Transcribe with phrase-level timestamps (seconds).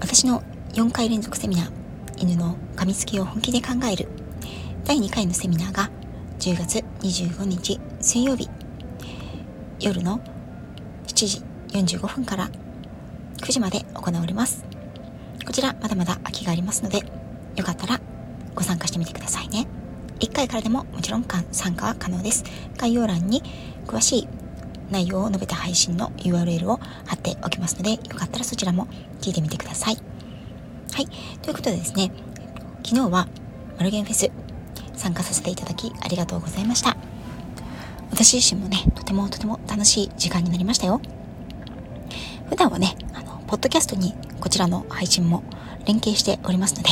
[0.00, 1.70] 私の4回連続セミナー
[2.16, 4.08] 犬の噛みつきを本気で考える。
[4.84, 5.90] 第2回のセミナーが
[6.38, 8.48] 10月25日水曜日。
[9.78, 10.20] 夜の
[11.06, 11.42] 7時
[11.78, 12.50] 45分から
[13.38, 14.64] 9時まで行われます。
[15.46, 17.00] こちらまだまだ空きがありますので
[17.56, 18.00] よかったら
[18.54, 19.66] ご参加してみてくださいね。
[20.20, 22.44] 1回からでももちろん参加は可能です。
[22.78, 23.42] 概要欄に
[23.86, 24.28] 詳しい
[24.90, 28.86] 内容を述べた配信の URL を貼っておきますのでよかったらそちらも
[29.20, 29.96] 聞いてみてください。
[30.92, 31.06] はい。
[31.42, 32.12] ということでですね
[32.84, 33.28] 昨日は
[33.78, 34.30] マルゲンフェス
[34.94, 36.96] 参加させていただきありがとうございました。
[38.10, 41.00] 私自身もねとてもとても楽しい時間になりましたよ。
[42.48, 45.42] 普段はねあのポッドキャストにこちらの配信も
[45.86, 46.90] 連携しておりますので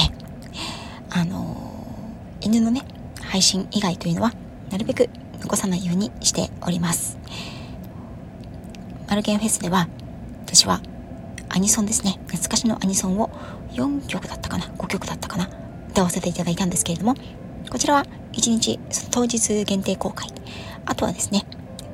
[1.10, 1.72] あの
[2.40, 2.82] 犬のね
[3.20, 4.32] 配信以外というのは
[4.70, 7.17] なるべく残さないようにしております。
[9.08, 9.88] マルゲンフェスでは
[10.44, 10.82] 私は
[11.48, 12.18] アニソンですね。
[12.26, 13.30] 懐かしのアニソンを
[13.72, 14.66] 4曲だったかな。
[14.66, 15.48] 5曲だったかな。
[15.88, 17.14] 歌わせていただいたんですけれども
[17.70, 18.78] こちらは1日
[19.10, 20.28] 当日限定公開。
[20.84, 21.46] あとはですね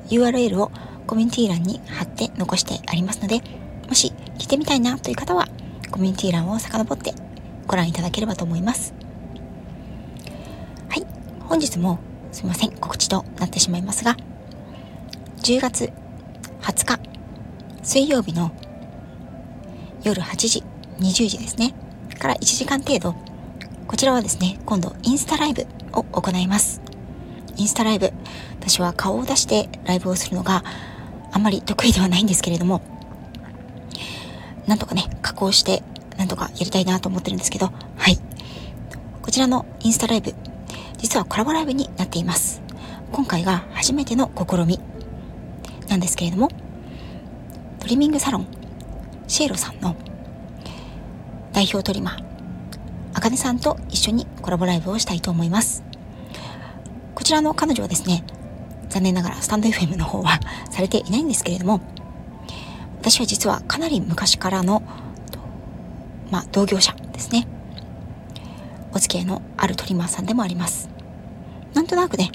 [0.09, 0.71] URL を
[1.07, 3.41] コミュニティ欄に貼って残してありますので
[3.87, 5.47] もし聞いてみたいなという方は
[5.91, 7.13] コミュニティ欄を遡って
[7.65, 8.93] ご覧いただければと思います。
[10.89, 11.07] はい。
[11.45, 11.99] 本日も
[12.33, 12.71] すみません。
[12.73, 14.17] 告知となってしまいますが
[15.43, 15.93] 10月
[16.65, 16.99] 20日
[17.83, 18.51] 水曜日の
[20.01, 20.63] 夜8時
[20.97, 21.75] 20時ですね。
[22.17, 23.13] から1時間程度。
[23.87, 26.81] こちらはですね今度インスタライブを行います。
[27.55, 28.11] インスタライブ
[28.59, 30.63] 私は顔を出してライブをするのが
[31.31, 32.81] あんまり得意ではないんですけれども
[34.65, 35.83] なんとかね加工して
[36.17, 38.17] なんとかやりたいなと思ってるんですけどはい。
[39.21, 40.33] こちらのインスタライブ
[40.97, 42.63] 実はコラボライブになっています。
[43.11, 44.79] 今回が初めての試み
[45.87, 46.49] なんですけれども
[47.85, 48.47] トリミングサロン
[49.27, 49.95] シエロさんの
[51.53, 52.25] 代表トリマー
[53.13, 55.83] あかねさんと一緒にコラボライブをしたいと思います。
[57.13, 58.23] こちらの彼女はですね
[58.89, 60.39] 残念ながらスタンド FM の方は
[60.71, 61.79] されていないんですけれども
[63.01, 64.81] 私は実はかなり昔からの
[66.31, 67.45] まあ同業者ですね。
[68.93, 70.89] お付き合いのあるトリマーさんでもあります。
[71.75, 72.31] なんとなくね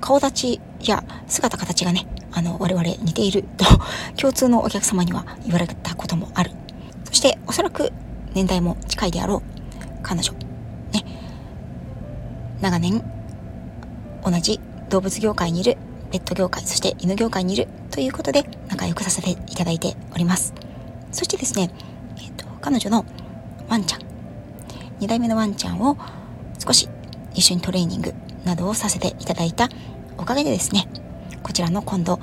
[0.00, 3.64] 顔立ちや姿形がねあの、我々似ていると
[4.16, 6.52] 共通のお客様には言われたこともある。
[7.04, 7.92] そして、おそらく
[8.34, 9.42] 年代も近いであろう
[10.02, 10.32] 彼女。
[10.92, 11.04] ね。
[12.60, 13.02] 長年、
[14.24, 15.76] 同じ動物業界にいる、
[16.10, 20.54] ペット業界、そして犬業界にいるということで仲良くさせていただいております。
[21.12, 21.70] そしてですね、
[22.18, 23.04] えっ、と、彼女の
[23.68, 24.00] ワンちゃん、
[25.00, 25.96] 2代目のワンちゃんを
[26.58, 26.88] 少し
[27.34, 28.14] 一緒にトレーニング
[28.44, 29.68] などをさせていただいた
[30.18, 30.88] おかげでですね、
[31.50, 32.20] こちらの今度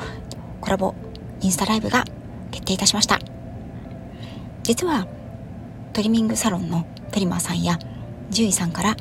[0.61, 0.95] コラボ
[1.41, 2.05] インスタライブが
[2.49, 3.19] 決定いたしました。
[4.63, 5.05] 実は
[5.91, 7.77] トリミングサロンのトリマーさんや
[8.29, 8.95] 獣医さんから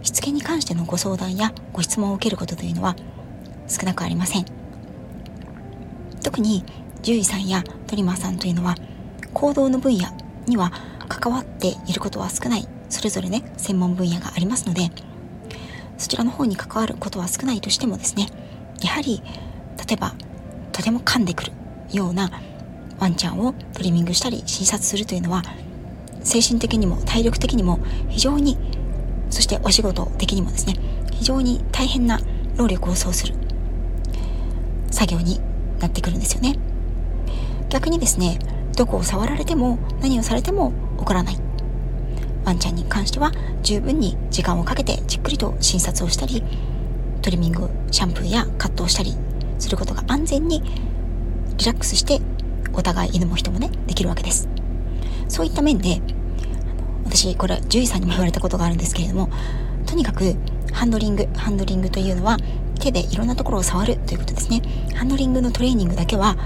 [0.00, 2.96] しつけに関してのご相談やご質問を受けることというのは
[3.66, 4.46] 少なくありません。
[6.22, 6.64] 特に
[7.02, 8.74] 獣医さんやトリマーさんというのは
[9.34, 10.08] 行動の分野
[10.46, 10.72] には
[11.10, 12.66] 関わっていることは少ない。
[12.88, 14.90] それぞれね専門分野がありますので
[15.98, 18.28] そちらの方に関わることは少ないとしてもですね
[18.80, 19.22] やはり
[19.88, 20.14] 例えば
[20.72, 21.52] とても噛んでくる
[21.92, 22.30] ような
[23.00, 25.42] ワンちゃんをトリミングしたり診察するというのは
[26.22, 27.78] 精神的にも体力的にも
[28.08, 28.58] 非常に
[29.30, 30.74] そしてお仕事的にもですね
[31.12, 32.20] 非常に大変な
[32.56, 33.34] 労力を要する
[34.90, 35.40] 作業に
[35.80, 36.58] なってくるんですよね。
[37.68, 38.38] 逆にですね
[38.76, 41.36] どこを触られても何をされても怒らない。
[42.44, 43.32] ワンちゃんに関しては
[43.62, 46.42] 十分に時間をかけてじっくりと診察をしたり
[47.20, 49.14] トリミングシャンプーやカットをしたり
[49.58, 50.62] することが安全に
[51.56, 52.20] リラックスして
[52.72, 54.48] お互い犬も人もねできるわけです。
[55.28, 56.00] そういった面で
[57.04, 59.30] 私これは獣医さんにも言われたことがあるんですけれども
[59.86, 60.36] とにかく
[60.72, 62.36] ハンドリングハンドリングというのは
[62.78, 64.62] 手でいろんなところを触るということですね。
[64.94, 66.36] ハンドリングのトレーニングだけは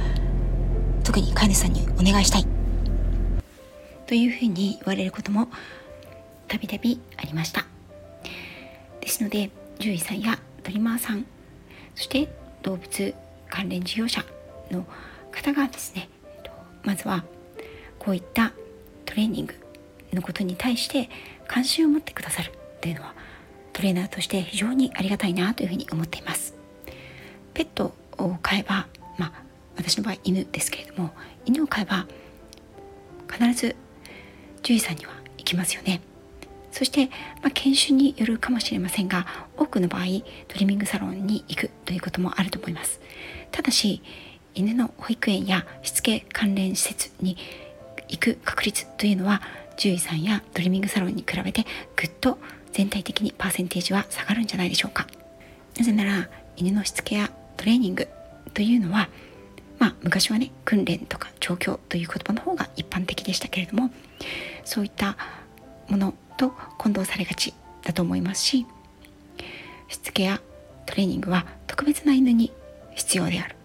[1.05, 2.47] 特に飼い主さんにお願いしたい。
[4.07, 5.49] というふうに言われることも
[6.49, 7.67] たびたびありました。
[9.01, 11.27] ですので獣医さんやトリマーさん
[11.95, 12.29] そして
[12.63, 13.15] 動物
[13.49, 14.25] 関連事業者
[14.71, 14.87] の
[15.31, 16.09] 方がですね
[16.85, 17.25] まずは
[17.99, 18.53] こういった
[19.05, 19.55] トレーニング
[20.13, 21.09] のことに対して
[21.47, 23.15] 関心を持ってくださるというのは
[23.73, 26.55] トレーナーとして非常にありがたいなというふうに思っています。
[27.55, 28.87] ペットを飼えば
[29.19, 29.33] まあ
[29.77, 31.11] 私の場合犬ですけれども
[31.45, 32.07] 犬を飼えば
[33.31, 33.77] 必ず
[34.63, 36.01] 獣医さんには行きますよね。
[36.73, 37.07] そして、
[37.43, 39.27] まあ、研修によるかもしれませんが
[39.57, 40.05] 多くの場合
[40.49, 43.01] トリミングサロンに行くということもあると思います。
[43.53, 44.03] ただし
[44.55, 47.37] 犬の保育園やしつけ関連施設に
[48.09, 49.43] 行く確率というのは
[49.77, 51.65] 獣医さんやトリミングサロンに比べて
[51.97, 52.39] ぐっと
[52.73, 55.07] 全体的にパーセンテージは下がるんじゃないでしょうか。
[55.79, 58.09] なぜなら犬のしつけやトレーニング
[58.55, 59.09] というのは
[59.79, 63.91] まあ昔はね訓練とか調教という言葉の方が一般的でしたけれども
[64.65, 65.17] そういった
[65.89, 68.67] ものと混同されがちだと思いますし
[69.89, 70.41] しつけや
[70.87, 72.53] トレーニングは特別な犬に
[72.95, 73.57] 必要である。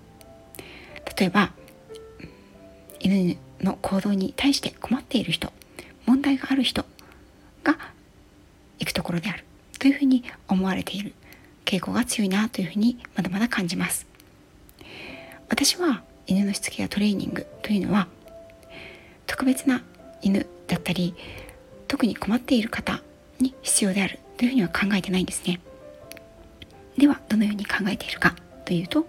[1.17, 1.51] 例えば
[2.99, 5.51] 犬の行動に対して困っている人
[6.05, 6.85] 問題がある人
[7.63, 7.77] が
[8.79, 9.43] 行くところである
[9.79, 11.13] というふうに思われている
[11.65, 14.05] 傾向が強いなというふうにまだまだ感じます。
[15.49, 18.07] 私は犬のしつけやトレーニングというのは
[19.25, 19.81] 特別な
[20.21, 21.15] 犬だったり
[21.87, 23.01] 特に困っている方
[23.39, 25.59] に必要であるというふうには考えてないんですね。
[26.97, 28.35] ではどのように考えているか
[28.65, 29.05] というと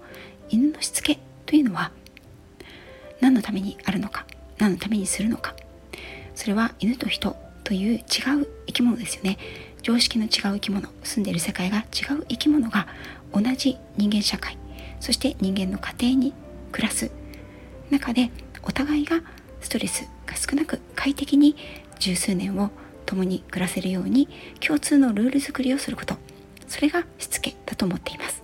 [0.50, 1.90] 犬のしつけというのは
[3.20, 4.26] 何のためにあるのか
[4.58, 5.54] 何のためにするのか。
[6.34, 7.34] それは犬と人
[7.64, 8.04] という違う
[8.66, 9.38] 生き物ですよね。
[9.82, 12.86] 常識の違う生き物住んでいる世界が違う生き物が
[13.32, 14.58] 同じ人間社会
[15.00, 16.32] そして人間の家庭に
[16.72, 17.10] 暮らす
[17.90, 18.30] 中で
[18.62, 19.20] お互いが
[19.60, 21.56] ストレスが少なく快適に
[21.98, 22.70] 十数年を
[23.06, 24.28] 共に暮らせるように
[24.60, 26.16] 共通のルール作りをすること。
[26.66, 28.42] それがしつけだと思っています。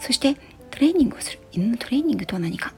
[0.00, 0.34] そして
[0.70, 2.72] トレーニングをする犬のトレーニングとは何か。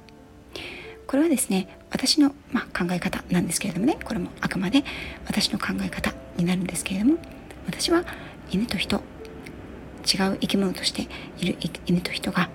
[1.07, 3.99] これはですね私の、まあ、考え方なんですけれどもね。
[4.03, 4.85] これもあくまで
[5.27, 7.19] 私の考え方になるんですけれども。
[7.67, 8.05] 私は
[8.51, 11.07] 犬と人違う生き物として
[11.39, 11.57] いる
[11.87, 12.51] 犬と人が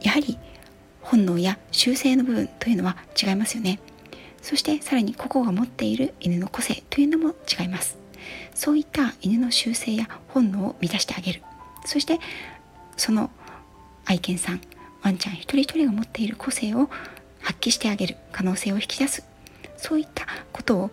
[0.00, 0.38] やはり
[1.00, 3.80] 本能や習性の部分というのは違いますよね。
[4.44, 7.96] そしてさらに個々が持っている犬の個性というのも違います。
[8.54, 11.42] そういった犬の習性や本能を満たしてあげる。
[11.86, 12.20] そして
[12.98, 13.30] その
[14.04, 14.60] 愛犬さん
[15.02, 16.90] ワンちゃん一人一人が持っている個性を
[17.40, 18.16] 発揮してあげる。
[18.32, 19.24] 可能性を引き出す。
[19.78, 20.90] そういったことを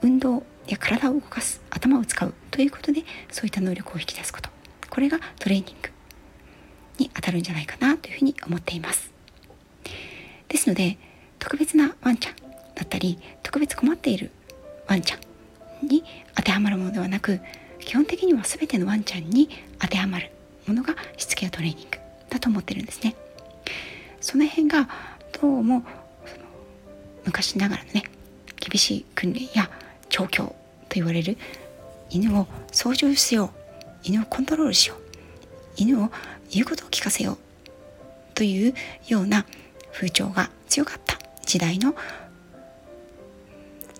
[0.00, 1.60] 運動や体を動かす。
[1.70, 3.02] 頭を使うということで
[3.32, 4.48] そういった能力を引き出すこと。
[4.88, 5.90] これがトレーニング。
[6.98, 9.10] にあたるんじゃないかなというふうに思っています。
[10.48, 10.98] ですので
[11.40, 12.41] 特別なワンちゃん
[12.82, 14.30] だったり特別困っている
[14.88, 16.02] ワンちゃんに
[16.34, 17.40] 当てはまるものではなく
[17.78, 19.48] 基本的には全てのワンちゃんに
[19.78, 20.30] 当てはまる
[20.66, 21.98] ものがしつけやトレーニング
[22.28, 23.14] だと思ってるんですね。
[24.20, 24.88] その辺が
[25.40, 25.84] どうも
[27.24, 28.04] 昔ながらのね
[28.56, 29.70] 厳しい訓練や
[30.08, 30.54] 調教と
[30.90, 31.36] 言われる
[32.10, 33.50] 犬を操縦しよう
[34.04, 34.98] 犬をコントロールしよう
[35.76, 36.10] 犬を
[36.50, 37.38] 言うことを聞かせよう
[38.34, 38.74] という
[39.08, 39.44] ような
[39.92, 41.94] 風潮が強かった時代の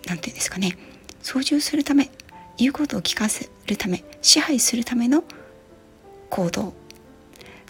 [0.06, 0.76] 何て言うんですかね。
[1.22, 2.10] 操縦するため
[2.58, 5.24] 言うことを聞かせるため支配するための
[6.30, 6.74] 行動。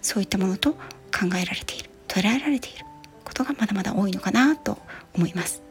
[0.01, 0.79] そういったものと考
[1.41, 1.89] えられている。
[2.07, 2.85] 捉えられている
[3.23, 4.77] ことがまだまだ多いのかなと
[5.15, 5.63] 思います。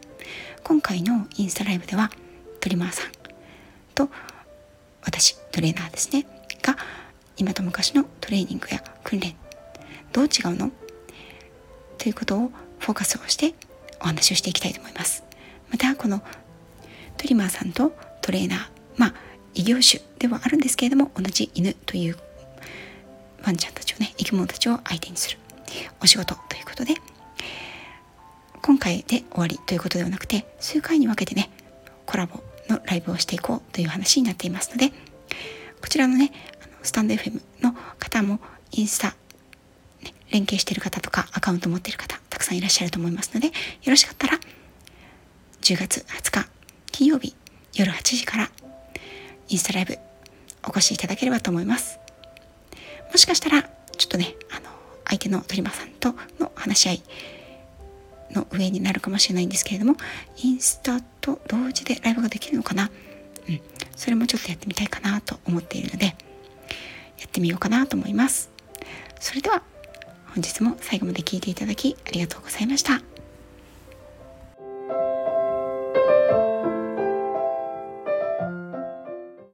[0.65, 2.11] 今回のインスタライブでは
[2.61, 3.11] トリマーさん
[3.95, 4.09] と
[5.05, 6.27] 私トレーナーですね。
[6.63, 6.77] が
[7.37, 9.35] 今と昔のトレーニングや訓練
[10.13, 10.71] どう違うの？
[11.99, 13.55] ということをフォーカスをして
[14.01, 15.23] お話をしていきたいと思います。
[15.71, 16.23] またこの
[17.23, 18.59] トリマーさんとトレーナー
[18.97, 19.15] まあ
[19.55, 22.17] 異業種ではあるんですけれども同じ犬という
[23.45, 25.39] ワンちゃんたちをね生き物たちを相手にする
[26.03, 26.95] お仕事ということで
[28.61, 31.49] 今回で終わりということではなくて数回に分けてね
[32.07, 34.89] コラボのライブをしていこうという話になっていますので
[35.81, 36.33] こちらのね
[36.83, 38.41] スタンド FM の方も
[38.73, 39.11] インスタ、
[40.03, 43.53] ね、連携してる方とかアカウント持ってる方たくさんいらっしゃると思いますのでよ
[43.87, 44.41] ろしかったら
[45.61, 46.52] 10月20日
[46.93, 47.35] 金曜日
[47.75, 48.51] 夜8時から
[49.49, 49.99] インスタライブ
[50.65, 51.99] お越しいただければと思います。
[53.11, 53.71] もしかしたらちょ
[54.05, 54.71] っとねあの
[55.07, 57.03] 相手の鳥間さんとの話し合い
[58.31, 59.97] の上になるかもしれないんですけれども
[60.37, 62.91] インスタと同時でライブができるのかな？
[63.49, 63.61] うん。
[63.97, 66.13] それもちょっとやってみたいかなと思っているのでや
[67.27, 68.51] ってみようかなと思います。
[69.21, 69.63] それでは
[70.35, 73.01] 本日も最後まで聴いていただきありがとうございました。